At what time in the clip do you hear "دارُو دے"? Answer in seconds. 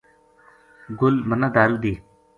1.55-1.93